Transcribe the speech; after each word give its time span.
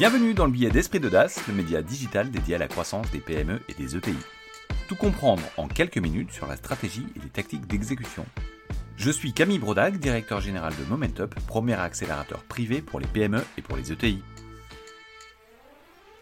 Bienvenue 0.00 0.32
dans 0.32 0.46
le 0.46 0.50
billet 0.50 0.70
d'Esprit 0.70 0.98
d'Audace, 0.98 1.46
le 1.46 1.52
média 1.52 1.82
digital 1.82 2.30
dédié 2.30 2.54
à 2.54 2.58
la 2.58 2.68
croissance 2.68 3.10
des 3.10 3.20
PME 3.20 3.60
et 3.68 3.74
des 3.74 3.96
ETI. 3.96 4.16
Tout 4.88 4.96
comprendre 4.96 5.42
en 5.58 5.68
quelques 5.68 5.98
minutes 5.98 6.32
sur 6.32 6.46
la 6.46 6.56
stratégie 6.56 7.04
et 7.16 7.18
les 7.18 7.28
tactiques 7.28 7.66
d'exécution. 7.66 8.24
Je 8.96 9.10
suis 9.10 9.34
Camille 9.34 9.58
Brodag, 9.58 9.98
directeur 9.98 10.40
général 10.40 10.72
de 10.74 10.88
Momentup, 10.88 11.34
premier 11.46 11.74
accélérateur 11.74 12.44
privé 12.44 12.80
pour 12.80 12.98
les 12.98 13.06
PME 13.08 13.44
et 13.58 13.60
pour 13.60 13.76
les 13.76 13.92
ETI. 13.92 14.22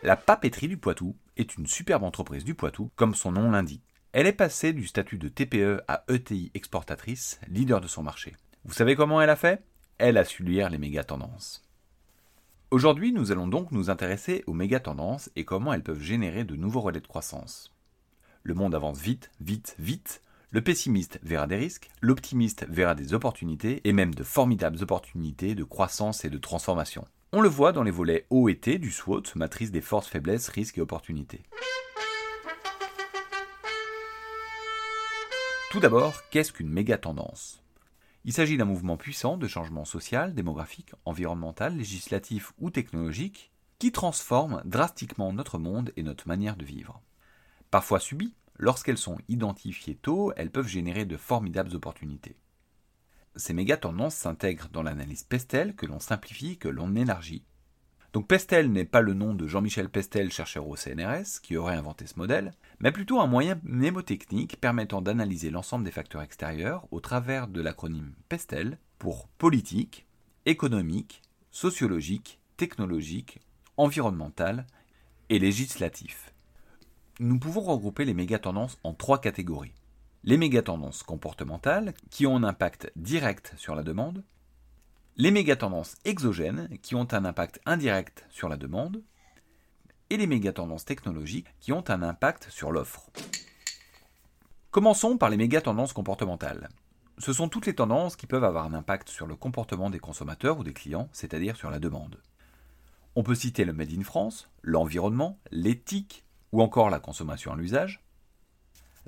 La 0.02 0.16
papeterie 0.16 0.66
du 0.66 0.76
Poitou 0.76 1.14
est 1.36 1.56
une 1.56 1.68
superbe 1.68 2.02
entreprise 2.02 2.42
du 2.42 2.56
Poitou, 2.56 2.90
comme 2.96 3.14
son 3.14 3.30
nom 3.30 3.52
l'indique. 3.52 3.94
Elle 4.10 4.26
est 4.26 4.32
passée 4.32 4.72
du 4.72 4.88
statut 4.88 5.18
de 5.18 5.28
TPE 5.28 5.82
à 5.86 6.02
ETI 6.08 6.50
exportatrice, 6.54 7.38
leader 7.46 7.80
de 7.80 7.86
son 7.86 8.02
marché. 8.02 8.34
Vous 8.64 8.74
savez 8.74 8.96
comment 8.96 9.22
elle 9.22 9.30
a 9.30 9.36
fait? 9.36 9.62
Elle 9.98 10.18
a 10.18 10.24
su 10.24 10.42
lire 10.42 10.68
les 10.68 10.78
méga 10.78 11.04
tendances. 11.04 11.67
Aujourd'hui, 12.70 13.12
nous 13.12 13.32
allons 13.32 13.48
donc 13.48 13.72
nous 13.72 13.88
intéresser 13.88 14.44
aux 14.46 14.52
méga 14.52 14.78
tendances 14.78 15.30
et 15.36 15.46
comment 15.46 15.72
elles 15.72 15.82
peuvent 15.82 16.02
générer 16.02 16.44
de 16.44 16.54
nouveaux 16.54 16.82
relais 16.82 17.00
de 17.00 17.06
croissance. 17.06 17.74
Le 18.42 18.52
monde 18.52 18.74
avance 18.74 19.00
vite, 19.00 19.30
vite, 19.40 19.74
vite. 19.78 20.20
Le 20.50 20.60
pessimiste 20.60 21.18
verra 21.22 21.46
des 21.46 21.56
risques, 21.56 21.88
l'optimiste 22.02 22.66
verra 22.68 22.94
des 22.94 23.14
opportunités 23.14 23.80
et 23.84 23.94
même 23.94 24.14
de 24.14 24.22
formidables 24.22 24.82
opportunités 24.82 25.54
de 25.54 25.64
croissance 25.64 26.26
et 26.26 26.30
de 26.30 26.36
transformation. 26.36 27.06
On 27.32 27.40
le 27.40 27.48
voit 27.48 27.72
dans 27.72 27.84
les 27.84 27.90
volets 27.90 28.26
O 28.28 28.50
et 28.50 28.58
T 28.58 28.76
du 28.76 28.90
SWOT, 28.90 29.22
matrice 29.34 29.70
des 29.70 29.80
forces, 29.80 30.08
faiblesses, 30.08 30.48
risques 30.48 30.76
et 30.76 30.82
opportunités. 30.82 31.44
Tout 35.70 35.80
d'abord, 35.80 36.22
qu'est-ce 36.30 36.52
qu'une 36.52 36.68
méga 36.68 36.98
tendance 36.98 37.62
Il 38.24 38.32
s'agit 38.32 38.56
d'un 38.56 38.64
mouvement 38.64 38.96
puissant 38.96 39.36
de 39.36 39.46
changement 39.46 39.84
social, 39.84 40.34
démographique, 40.34 40.92
environnemental, 41.04 41.76
législatif 41.76 42.52
ou 42.58 42.70
technologique 42.70 43.52
qui 43.78 43.92
transforme 43.92 44.62
drastiquement 44.64 45.32
notre 45.32 45.58
monde 45.58 45.92
et 45.96 46.02
notre 46.02 46.26
manière 46.26 46.56
de 46.56 46.64
vivre. 46.64 47.00
Parfois 47.70 48.00
subies, 48.00 48.34
lorsqu'elles 48.56 48.98
sont 48.98 49.18
identifiées 49.28 49.94
tôt, 49.94 50.32
elles 50.36 50.50
peuvent 50.50 50.66
générer 50.66 51.04
de 51.04 51.16
formidables 51.16 51.76
opportunités. 51.76 52.36
Ces 53.36 53.54
méga 53.54 53.76
tendances 53.76 54.16
s'intègrent 54.16 54.68
dans 54.70 54.82
l'analyse 54.82 55.22
Pestel 55.22 55.76
que 55.76 55.86
l'on 55.86 56.00
simplifie, 56.00 56.58
que 56.58 56.68
l'on 56.68 56.96
élargit. 56.96 57.44
Donc 58.18 58.26
Pestel 58.26 58.72
n'est 58.72 58.84
pas 58.84 59.00
le 59.00 59.14
nom 59.14 59.32
de 59.32 59.46
Jean-Michel 59.46 59.88
Pestel, 59.88 60.32
chercheur 60.32 60.66
au 60.66 60.74
CNRS, 60.74 61.38
qui 61.40 61.56
aurait 61.56 61.76
inventé 61.76 62.04
ce 62.08 62.18
modèle, 62.18 62.50
mais 62.80 62.90
plutôt 62.90 63.20
un 63.20 63.28
moyen 63.28 63.60
mnémotechnique 63.62 64.60
permettant 64.60 65.00
d'analyser 65.00 65.50
l'ensemble 65.50 65.84
des 65.84 65.92
facteurs 65.92 66.22
extérieurs 66.22 66.88
au 66.90 66.98
travers 66.98 67.46
de 67.46 67.60
l'acronyme 67.60 68.14
PESTEL 68.28 68.78
pour 68.98 69.28
politique, 69.38 70.04
économique, 70.46 71.22
sociologique, 71.52 72.40
technologique, 72.56 73.38
environnemental 73.76 74.66
et 75.28 75.38
législatif. 75.38 76.34
Nous 77.20 77.38
pouvons 77.38 77.60
regrouper 77.60 78.04
les 78.04 78.14
méga-tendances 78.14 78.80
en 78.82 78.94
trois 78.94 79.20
catégories. 79.20 79.76
Les 80.24 80.38
méga-tendances 80.38 81.04
comportementales, 81.04 81.94
qui 82.10 82.26
ont 82.26 82.34
un 82.34 82.42
impact 82.42 82.90
direct 82.96 83.54
sur 83.56 83.76
la 83.76 83.84
demande, 83.84 84.24
les 85.20 85.32
méga-tendances 85.32 85.96
exogènes, 86.04 86.68
qui 86.80 86.94
ont 86.94 87.12
un 87.12 87.24
impact 87.24 87.60
indirect 87.66 88.24
sur 88.30 88.48
la 88.48 88.56
demande, 88.56 89.02
et 90.10 90.16
les 90.16 90.28
méga-tendances 90.28 90.84
technologiques 90.84 91.52
qui 91.58 91.72
ont 91.72 91.82
un 91.88 92.02
impact 92.02 92.48
sur 92.50 92.70
l'offre. 92.70 93.10
Commençons 94.70 95.18
par 95.18 95.28
les 95.28 95.36
méga-tendances 95.36 95.92
comportementales. 95.92 96.68
Ce 97.18 97.32
sont 97.32 97.48
toutes 97.48 97.66
les 97.66 97.74
tendances 97.74 98.14
qui 98.14 98.28
peuvent 98.28 98.44
avoir 98.44 98.64
un 98.64 98.74
impact 98.74 99.08
sur 99.08 99.26
le 99.26 99.34
comportement 99.34 99.90
des 99.90 99.98
consommateurs 99.98 100.60
ou 100.60 100.62
des 100.62 100.72
clients, 100.72 101.08
c'est-à-dire 101.12 101.56
sur 101.56 101.68
la 101.68 101.80
demande. 101.80 102.22
On 103.16 103.24
peut 103.24 103.34
citer 103.34 103.64
le 103.64 103.72
Made 103.72 103.92
in 103.92 104.04
France, 104.04 104.48
l'environnement, 104.62 105.40
l'éthique 105.50 106.24
ou 106.52 106.62
encore 106.62 106.90
la 106.90 107.00
consommation 107.00 107.52
à 107.52 107.56
l'usage. 107.56 108.04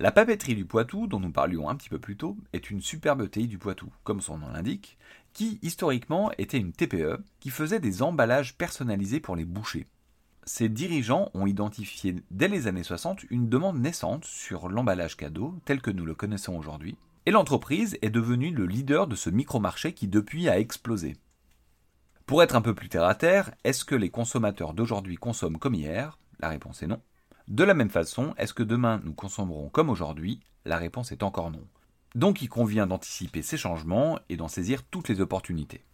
La 0.00 0.10
papeterie 0.10 0.56
du 0.56 0.64
Poitou, 0.64 1.06
dont 1.06 1.20
nous 1.20 1.30
parlions 1.30 1.68
un 1.68 1.76
petit 1.76 1.88
peu 1.88 2.00
plus 2.00 2.16
tôt, 2.16 2.36
est 2.52 2.70
une 2.70 2.80
superbe 2.80 3.22
ETI 3.22 3.46
du 3.46 3.58
Poitou, 3.58 3.92
comme 4.02 4.20
son 4.20 4.38
nom 4.38 4.48
l'indique, 4.48 4.98
qui 5.32 5.60
historiquement 5.62 6.32
était 6.38 6.58
une 6.58 6.72
TPE 6.72 7.22
qui 7.38 7.50
faisait 7.50 7.78
des 7.78 8.02
emballages 8.02 8.56
personnalisés 8.56 9.20
pour 9.20 9.36
les 9.36 9.44
bouchers 9.44 9.86
ces 10.50 10.68
dirigeants 10.68 11.30
ont 11.34 11.46
identifié 11.46 12.16
dès 12.32 12.48
les 12.48 12.66
années 12.66 12.82
60 12.82 13.24
une 13.30 13.48
demande 13.48 13.78
naissante 13.78 14.24
sur 14.24 14.68
l'emballage 14.68 15.16
cadeau 15.16 15.54
tel 15.64 15.80
que 15.80 15.92
nous 15.92 16.04
le 16.04 16.14
connaissons 16.14 16.56
aujourd'hui, 16.56 16.96
et 17.26 17.30
l'entreprise 17.30 17.96
est 18.02 18.10
devenue 18.10 18.50
le 18.50 18.66
leader 18.66 19.06
de 19.06 19.14
ce 19.14 19.30
micro-marché 19.30 19.92
qui 19.92 20.08
depuis 20.08 20.48
a 20.48 20.58
explosé. 20.58 21.16
Pour 22.26 22.42
être 22.42 22.56
un 22.56 22.62
peu 22.62 22.74
plus 22.74 22.88
terre 22.88 23.04
à 23.04 23.14
terre, 23.14 23.52
est-ce 23.62 23.84
que 23.84 23.94
les 23.94 24.10
consommateurs 24.10 24.74
d'aujourd'hui 24.74 25.16
consomment 25.16 25.58
comme 25.58 25.74
hier? 25.74 26.18
La 26.40 26.48
réponse 26.48 26.82
est 26.82 26.88
non. 26.88 27.00
De 27.50 27.64
la 27.64 27.74
même 27.74 27.90
façon, 27.90 28.32
est-ce 28.38 28.54
que 28.54 28.62
demain 28.62 29.00
nous 29.02 29.12
consommerons 29.12 29.70
comme 29.70 29.90
aujourd'hui? 29.90 30.38
La 30.64 30.76
réponse 30.76 31.10
est 31.10 31.24
encore 31.24 31.50
non. 31.50 31.66
Donc 32.14 32.42
il 32.42 32.48
convient 32.48 32.86
d'anticiper 32.86 33.42
ces 33.42 33.56
changements 33.56 34.20
et 34.28 34.36
d'en 34.36 34.46
saisir 34.46 34.84
toutes 34.84 35.08
les 35.08 35.20
opportunités. 35.20 35.84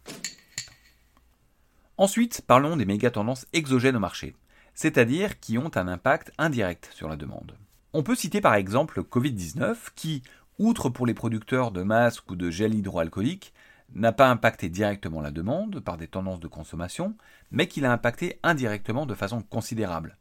Ensuite, 1.97 2.43
parlons 2.45 2.77
des 2.77 2.85
méga 2.85 3.09
tendances 3.09 3.47
exogènes 3.53 3.95
au 3.95 3.99
marché, 3.99 4.35
c'est-à-dire 4.75 5.39
qui 5.39 5.57
ont 5.57 5.71
un 5.75 5.87
impact 5.87 6.31
indirect 6.37 6.91
sur 6.93 7.09
la 7.09 7.15
demande. 7.15 7.57
On 7.91 8.03
peut 8.03 8.13
citer 8.13 8.39
par 8.39 8.53
exemple 8.53 9.01
Covid-19 9.01 9.77
qui, 9.95 10.21
outre 10.59 10.89
pour 10.89 11.07
les 11.07 11.15
producteurs 11.15 11.71
de 11.71 11.81
masques 11.81 12.29
ou 12.29 12.35
de 12.35 12.51
gel 12.51 12.75
hydroalcoolique, 12.75 13.51
n'a 13.95 14.11
pas 14.11 14.29
impacté 14.29 14.69
directement 14.69 15.21
la 15.21 15.31
demande 15.31 15.79
par 15.79 15.97
des 15.97 16.07
tendances 16.07 16.39
de 16.39 16.47
consommation, 16.47 17.15
mais 17.49 17.67
qui 17.67 17.81
l'a 17.81 17.91
impacté 17.91 18.39
indirectement 18.43 19.07
de 19.07 19.15
façon 19.15 19.41
considérable. 19.41 20.19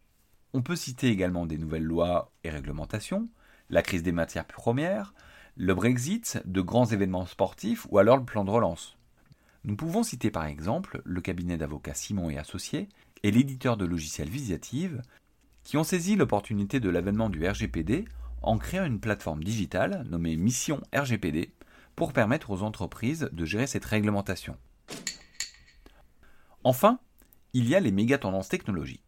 On 0.57 0.63
peut 0.63 0.75
citer 0.75 1.09
également 1.09 1.45
des 1.45 1.59
nouvelles 1.59 1.85
lois 1.85 2.33
et 2.43 2.49
réglementations, 2.49 3.29
la 3.69 3.83
crise 3.83 4.03
des 4.03 4.11
matières 4.11 4.47
premières, 4.47 5.13
le 5.55 5.75
Brexit, 5.75 6.41
de 6.47 6.63
grands 6.63 6.87
événements 6.87 7.27
sportifs 7.27 7.87
ou 7.91 7.99
alors 7.99 8.17
le 8.17 8.25
plan 8.25 8.43
de 8.43 8.51
relance. 8.51 8.97
Nous 9.65 9.77
pouvons 9.77 10.03
citer 10.03 10.31
par 10.31 10.47
exemple 10.47 11.03
le 11.05 11.21
cabinet 11.21 11.59
d'avocats 11.59 11.93
Simon 11.93 12.31
et 12.31 12.39
Associés 12.39 12.89
et 13.23 13.33
l'éditeur 13.33 13.77
de 13.77 13.85
logiciels 13.85 14.31
Visiative 14.31 15.03
qui 15.63 15.77
ont 15.77 15.85
saisi 15.85 16.17
l'opportunité 16.17 16.81
de 16.81 16.89
l'avènement 16.89 17.29
du 17.29 17.47
RGPD 17.47 18.07
en 18.41 18.57
créant 18.57 18.87
une 18.87 18.99
plateforme 18.99 19.45
digitale 19.45 20.07
nommée 20.09 20.39
Mission 20.39 20.81
RGPD 20.95 21.53
pour 21.97 22.15
permettre 22.15 22.51
aux 22.51 22.63
entreprises 22.63 23.29
de 23.31 23.45
gérer 23.45 23.67
cette 23.67 23.85
réglementation. 23.85 24.57
Enfin, 26.65 26.99
il 27.53 27.69
y 27.69 27.75
a 27.75 27.81
les 27.81 27.93
méga 27.93 28.17
tendances 28.17 28.49
technologiques. 28.49 29.06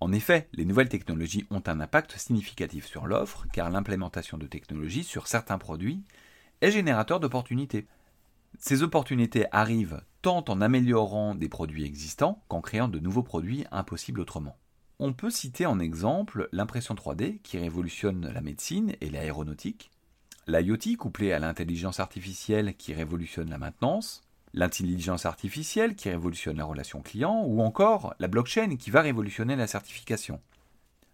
En 0.00 0.12
effet, 0.12 0.48
les 0.54 0.64
nouvelles 0.64 0.88
technologies 0.88 1.46
ont 1.50 1.62
un 1.66 1.78
impact 1.78 2.16
significatif 2.16 2.86
sur 2.86 3.06
l'offre 3.06 3.46
car 3.52 3.68
l'implémentation 3.68 4.38
de 4.38 4.46
technologies 4.46 5.04
sur 5.04 5.26
certains 5.26 5.58
produits 5.58 6.02
est 6.62 6.70
générateur 6.70 7.20
d'opportunités. 7.20 7.86
Ces 8.58 8.82
opportunités 8.82 9.44
arrivent 9.52 10.02
tant 10.22 10.44
en 10.48 10.62
améliorant 10.62 11.34
des 11.34 11.50
produits 11.50 11.84
existants 11.84 12.42
qu'en 12.48 12.62
créant 12.62 12.88
de 12.88 12.98
nouveaux 12.98 13.22
produits 13.22 13.66
impossibles 13.70 14.20
autrement. 14.20 14.56
On 14.98 15.12
peut 15.12 15.30
citer 15.30 15.66
en 15.66 15.78
exemple 15.78 16.48
l'impression 16.52 16.94
3D 16.94 17.40
qui 17.42 17.58
révolutionne 17.58 18.30
la 18.32 18.40
médecine 18.40 18.94
et 19.00 19.10
l'aéronautique, 19.10 19.90
l'IoT 20.46 20.96
couplé 20.98 21.32
à 21.32 21.38
l'intelligence 21.38 22.00
artificielle 22.00 22.74
qui 22.76 22.92
révolutionne 22.94 23.50
la 23.50 23.58
maintenance, 23.58 24.22
l'intelligence 24.54 25.26
artificielle 25.26 25.94
qui 25.94 26.08
révolutionne 26.08 26.56
la 26.56 26.64
relation 26.64 27.02
client, 27.02 27.42
ou 27.46 27.60
encore 27.62 28.14
la 28.18 28.28
blockchain 28.28 28.76
qui 28.76 28.90
va 28.90 29.02
révolutionner 29.02 29.56
la 29.56 29.66
certification. 29.66 30.40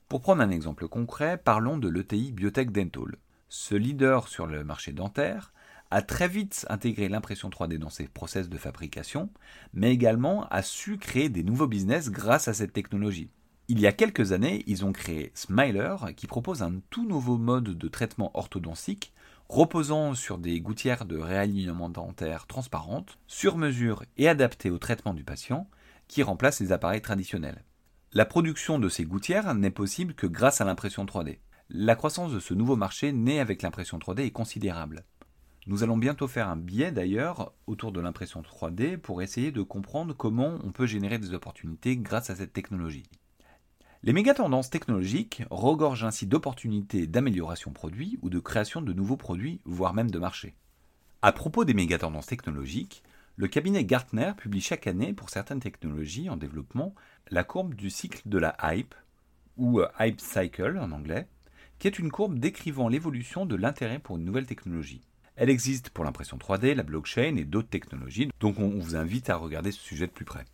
Pour 0.09 0.21
prendre 0.21 0.43
un 0.43 0.51
exemple 0.51 0.89
concret, 0.89 1.37
parlons 1.37 1.79
de 1.79 1.89
l'ETI 1.89 2.33
Biotech 2.33 2.71
Dental. 2.71 3.17
Ce 3.49 3.75
leader 3.75 4.29
sur 4.29 4.47
le 4.47 4.65
marché 4.65 4.93
dentaire 4.93 5.53
a 5.91 6.03
très 6.03 6.29
vite 6.29 6.67
intégré 6.69 7.09
l'impression 7.09 7.49
3D 7.49 7.79
dans 7.79 7.91
ses 7.91 8.09
process 8.09 8.49
de 8.49 8.59
fabrication, 8.59 9.31
mais 9.73 9.93
également 9.93 10.47
a 10.49 10.62
su 10.62 10.99
créer 10.99 11.29
des 11.29 11.44
nouveaux 11.44 11.69
business 11.69 12.11
grâce 12.11 12.49
à 12.49 12.55
cette 12.55 12.73
technologie. 12.73 13.31
Il 13.69 13.81
y 13.81 13.87
a 13.87 13.93
quelques 13.93 14.32
années, 14.32 14.62
ils 14.69 14.85
ont 14.85 14.93
créé 14.93 15.32
Smiler, 15.35 15.97
qui 16.17 16.29
propose 16.29 16.62
un 16.62 16.81
tout 16.91 17.06
nouveau 17.06 17.37
mode 17.37 17.77
de 17.77 17.89
traitement 17.89 18.31
orthodontique 18.35 19.12
reposant 19.48 20.14
sur 20.14 20.38
des 20.38 20.60
gouttières 20.60 21.04
de 21.04 21.19
réalignement 21.19 21.88
dentaire 21.88 22.46
transparentes, 22.46 23.19
sur 23.26 23.56
mesure 23.56 24.04
et 24.16 24.28
adaptées 24.28 24.70
au 24.70 24.78
traitement 24.78 25.14
du 25.14 25.25
patient, 25.25 25.69
qui 26.08 26.22
remplacent 26.22 26.60
les 26.60 26.72
appareils 26.72 27.02
traditionnels. 27.02 27.64
La 28.12 28.25
production 28.25 28.78
de 28.78 28.88
ces 28.88 29.04
gouttières 29.04 29.54
n'est 29.54 29.70
possible 29.70 30.14
que 30.14 30.26
grâce 30.26 30.60
à 30.60 30.64
l'impression 30.64 31.04
3D. 31.04 31.38
La 31.69 31.96
croissance 31.96 32.32
de 32.32 32.40
ce 32.40 32.54
nouveau 32.54 32.76
marché 32.76 33.12
né 33.12 33.40
avec 33.40 33.62
l'impression 33.62 33.98
3D 33.98 34.20
est 34.20 34.31
considérable. 34.31 35.04
Nous 35.66 35.82
allons 35.82 35.96
bientôt 35.96 36.28
faire 36.28 36.48
un 36.48 36.56
biais 36.56 36.93
d'ailleurs 36.93 37.52
autour 37.66 37.90
de 37.90 38.00
l'impression 38.00 38.40
3D 38.40 38.96
pour 38.98 39.20
essayer 39.20 39.50
de 39.50 39.62
comprendre 39.62 40.14
comment 40.14 40.58
on 40.62 40.70
peut 40.70 40.87
générer 40.87 41.19
des 41.19 41.34
opportunités 41.34 41.96
grâce 41.96 42.31
à 42.31 42.37
cette 42.37 42.52
technologie. 42.52 43.02
Les 44.06 44.12
méga-tendances 44.12 44.70
technologiques 44.70 45.43
regorgent 45.50 46.05
ainsi 46.05 46.29
d'opportunités 46.29 47.08
d'amélioration 47.08 47.73
produit 47.73 48.20
ou 48.23 48.31
de 48.31 48.38
création 48.38 48.81
de 48.81 48.93
nouveaux 48.93 49.17
produits, 49.17 49.61
voire 49.64 49.94
même 49.94 50.12
de 50.12 50.20
marché. 50.20 50.55
À 51.23 51.32
propos 51.32 51.64
des 51.64 51.75
méga-tendances 51.75 52.29
technologiques, 52.29 53.03
Le 53.35 53.49
cabinet 53.49 53.85
Gartner 53.85 54.31
publie 54.38 54.61
chaque 54.61 54.87
année 54.87 55.12
pour 55.12 55.29
certaines 55.29 55.58
technologies 55.58 56.31
en 56.31 56.37
développement 56.37 56.94
la 57.32 57.43
courbe 57.43 57.75
du 57.75 57.91
cycle 57.91 58.23
de 58.26 58.38
la 58.38 58.56
hype, 58.62 58.94
ou 59.56 59.81
euh, 59.81 59.88
hype 59.99 60.20
cycle 60.20 60.79
en 60.79 60.93
anglais, 60.93 61.26
qui 61.81 61.88
est 61.88 61.99
une 61.99 62.12
courbe 62.12 62.38
décrivant 62.38 62.88
l'évolution 62.88 63.44
de 63.44 63.56
l'intérêt 63.56 63.99
pour 63.99 64.19
une 64.19 64.25
nouvelle 64.25 64.47
technologie. 64.47 65.03
Elle 65.35 65.50
existe 65.50 65.91
pour 65.91 66.05
l'impression 66.05 66.38
3D, 66.38 66.75
la 66.75 66.85
blockchain 66.85 67.35
et 67.37 67.44
d'autres 67.44 67.69
technologies, 67.69 68.31
donc 68.38 68.61
on 68.61 68.69
vous 68.69 68.94
invite 68.94 69.31
à 69.31 69.37
regarder 69.37 69.73
ce 69.73 69.81
sujet 69.81 70.06
de 70.06 70.12
plus 70.12 70.25
près. 70.25 70.44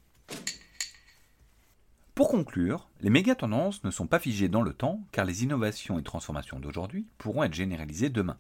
Pour 2.14 2.28
conclure, 2.28 2.90
les 3.00 3.08
méga-tendances 3.08 3.84
ne 3.84 3.90
sont 3.90 4.06
pas 4.06 4.18
figées 4.18 4.50
dans 4.50 4.60
le 4.60 4.74
temps 4.74 5.00
car 5.12 5.24
les 5.24 5.44
innovations 5.44 5.98
et 5.98 6.02
transformations 6.02 6.60
d'aujourd'hui 6.60 7.06
pourront 7.16 7.42
être 7.42 7.54
généralisées 7.54 8.10
demain. 8.10 8.38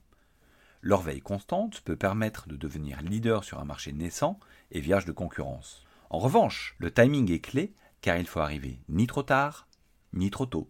Leur 0.82 1.00
veille 1.00 1.22
constante 1.22 1.80
peut 1.80 1.96
permettre 1.96 2.48
de 2.48 2.56
devenir 2.56 3.00
leader 3.00 3.44
sur 3.44 3.60
un 3.60 3.64
marché 3.64 3.92
naissant 3.92 4.38
et 4.72 4.80
vierge 4.80 5.06
de 5.06 5.12
concurrence. 5.12 5.86
En 6.10 6.18
revanche, 6.18 6.74
le 6.78 6.92
timing 6.92 7.32
est 7.32 7.40
clé 7.40 7.72
car 8.02 8.18
il 8.18 8.26
faut 8.26 8.40
arriver 8.40 8.78
ni 8.90 9.06
trop 9.06 9.22
tard, 9.22 9.68
ni 10.12 10.30
trop 10.30 10.44
tôt. 10.44 10.68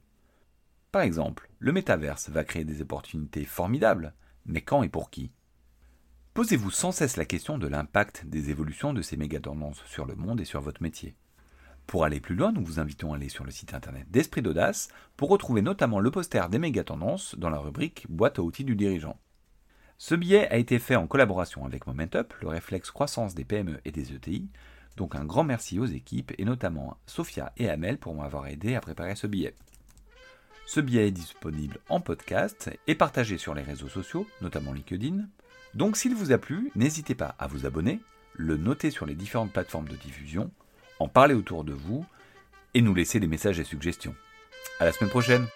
Par 0.93 1.03
exemple, 1.03 1.51
le 1.59 1.73
métaverse 1.73 2.29
va 2.29 2.45
créer 2.45 2.65
des 2.65 2.83
opportunités 2.83 3.45
formidables, 3.45 4.15
mais 4.47 4.61
quand 4.61 4.85
et 4.85 4.89
pour 4.89 5.11
qui? 5.11 5.33
Posez-vous 6.35 6.71
sans 6.71 6.93
cesse 6.93 7.17
la 7.17 7.25
question 7.25 7.59
de 7.59 7.67
l'impact 7.67 8.27
des 8.27 8.51
évolutions 8.51 8.93
de 8.93 9.03
ces 9.03 9.17
méga-tendances 9.17 9.83
sur 9.87 10.07
le 10.07 10.15
monde 10.15 10.41
et 10.41 10.45
sur 10.45 10.61
votre 10.61 10.83
métier. 10.83 11.17
Pour 11.87 12.05
aller 12.05 12.21
plus 12.21 12.35
loin, 12.35 12.53
nous 12.53 12.65
vous 12.65 12.81
invitons 12.81 13.13
à 13.13 13.17
aller 13.17 13.29
sur 13.29 13.45
le 13.45 13.51
site 13.51 13.75
internet 13.75 14.07
d'Esprit 14.11 14.43
d'Audace 14.43 14.89
pour 15.17 15.29
retrouver 15.29 15.63
notamment 15.63 16.01
le 16.01 16.11
poster 16.11 16.49
des 16.49 16.59
méga 16.59 16.85
tendances 16.85 17.37
dans 17.37 17.51
la 17.51 17.59
rubrique 17.59 18.07
Boîte 18.09 18.39
à 18.39 18.43
outils 18.43 18.65
du 18.65 18.77
dirigeant. 18.77 19.19
Ce 19.99 20.15
billet 20.15 20.49
a 20.49 20.57
été 20.57 20.79
fait 20.79 20.97
en 20.97 21.07
collaboration 21.07 21.65
avec 21.65 21.87
Momentup, 21.87 22.33
le 22.41 22.49
réflexe 22.49 22.91
croissance 22.91 23.35
des 23.35 23.45
PME 23.45 23.81
et 23.85 23.93
des 23.93 24.13
ETI, 24.13 24.49
donc 24.97 25.15
un 25.15 25.25
grand 25.25 25.45
merci 25.45 25.79
aux 25.79 25.87
équipes 25.87 26.33
et 26.39 26.45
notamment 26.45 26.97
Sophia 27.07 27.53
et 27.57 27.69
Amel 27.69 27.99
pour 27.99 28.15
m'avoir 28.15 28.47
aidé 28.49 28.75
à 28.75 28.81
préparer 28.81 29.15
ce 29.15 29.27
billet. 29.27 29.55
Ce 30.67 30.81
billet 30.81 31.09
est 31.09 31.13
disponible 31.13 31.79
en 31.89 32.01
podcast 32.01 32.71
et 32.87 32.95
partagé 32.95 33.37
sur 33.39 33.55
les 33.55 33.63
réseaux 33.63 33.89
sociaux, 33.89 34.27
notamment 34.41 34.73
LinkedIn. 34.73 35.27
Donc 35.75 35.97
s'il 35.97 36.15
vous 36.15 36.33
a 36.33 36.39
plu, 36.39 36.71
n'hésitez 36.75 37.15
pas 37.15 37.35
à 37.39 37.47
vous 37.47 37.67
abonner, 37.67 38.01
le 38.35 38.57
noter 38.57 38.91
sur 38.91 39.07
les 39.07 39.15
différentes 39.15 39.53
plateformes 39.53 39.89
de 39.89 39.97
diffusion 39.97 40.51
en 41.03 41.09
parler 41.09 41.35
autour 41.35 41.65
de 41.65 41.73
vous 41.73 42.05
et 42.75 42.81
nous 42.81 42.95
laisser 42.95 43.21
des 43.21 43.27
messages 43.27 43.59
et 43.59 43.65
suggestions. 43.65 44.15
À 44.79 44.85
la 44.85 44.93
semaine 44.93 45.11
prochaine! 45.11 45.47